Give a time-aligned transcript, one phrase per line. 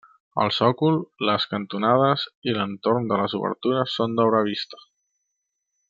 [0.43, 0.95] El sòcol,
[1.29, 4.83] les cantonades i l'entorn de les obertures són d'obra vista.